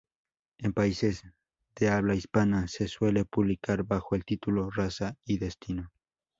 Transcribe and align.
En 0.57 0.73
países 0.73 1.21
de 1.75 1.89
habla 1.89 2.15
hispana 2.15 2.67
se 2.67 2.87
suele 2.87 3.23
publicar 3.23 3.83
bajo 3.83 4.15
el 4.15 4.25
título 4.25 4.71
"Raza 4.71 5.15
y 5.25 5.37
destino". 5.37 5.91